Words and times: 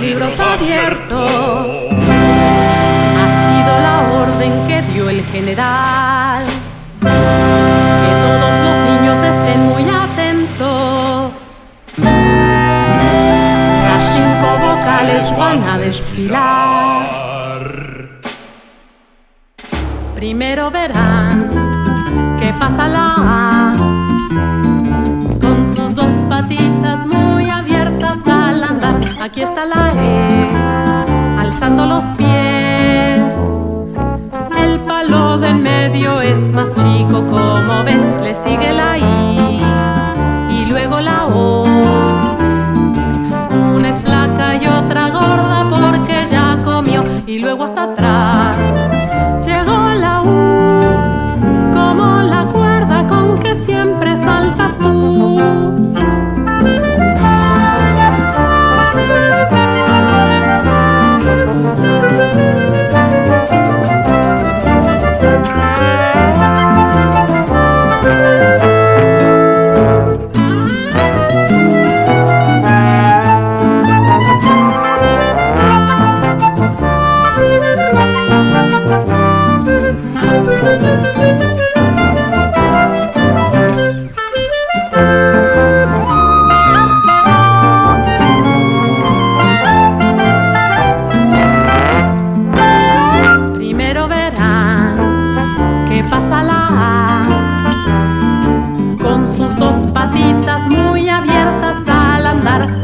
libros 0.00 0.38
abiertos. 0.38 1.76
Ha 3.18 3.28
sido 3.44 3.72
la 3.80 3.96
orden 4.22 4.52
que 4.66 4.82
dio 4.92 5.08
el 5.10 5.22
general. 5.24 6.44
Que 7.00 8.12
todos 8.26 8.54
los 8.66 8.78
niños 8.88 9.18
estén 9.22 9.60
muy 9.68 9.84
atentos. 9.90 11.60
Las 13.88 14.02
cinco 14.14 14.48
vocales 14.60 15.22
van 15.36 15.62
a 15.68 15.78
desfilar. 15.78 17.12
Primero 20.14 20.70
verán 20.70 22.36
qué 22.38 22.54
pasa 22.58 22.86
la 22.86 23.14
A 23.18 23.74
con 25.40 25.64
sus 25.64 25.94
dos 25.96 26.14
patitas 26.28 27.04
muy 27.06 27.50
abiertas 27.50 28.26
al 28.28 28.62
andar. 28.62 29.00
Aquí 29.20 29.42
está 29.42 29.64
la 29.64 29.81
es 35.94 36.50
más 36.50 36.72
chico, 36.74 37.26
como 37.26 37.84
ves, 37.84 38.20
le 38.22 38.34
sigue 38.34 38.72
la 38.72 38.96
I 38.96 39.60
y 40.50 40.64
luego 40.66 41.00
la 41.00 41.26
O. 41.26 41.64
Una 43.74 43.90
es 43.90 43.98
flaca 43.98 44.54
y 44.56 44.66
otra 44.66 45.10
gorda 45.10 45.68
porque 45.68 46.24
ya 46.30 46.58
comió 46.64 47.04
y 47.26 47.40
luego 47.40 47.64
hasta 47.64 47.91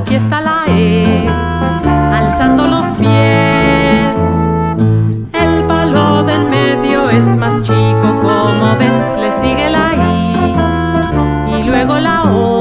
Aquí 0.00 0.14
está 0.14 0.40
la 0.40 0.64
E, 0.66 1.28
alzando 2.12 2.66
los 2.66 2.86
pies. 2.94 4.24
El 5.32 5.64
palo 5.66 6.24
del 6.24 6.46
medio 6.46 7.10
es 7.10 7.24
más 7.36 7.60
chico, 7.60 8.18
como 8.22 8.76
ves, 8.78 8.96
le 9.18 9.30
sigue 9.42 9.68
la 9.68 9.92
I 9.94 11.60
y 11.60 11.64
luego 11.64 11.98
la 11.98 12.22
O. 12.22 12.60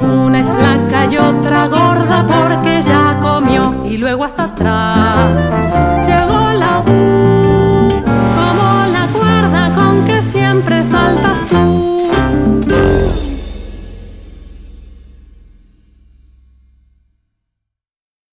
Una 0.00 0.38
es 0.38 0.46
flaca 0.46 1.06
y 1.10 1.16
otra 1.16 1.66
gorda 1.68 2.26
porque 2.26 2.82
ya 2.82 3.18
comió 3.18 3.86
y 3.86 3.96
luego 3.96 4.24
hasta 4.24 4.44
atrás 4.44 4.87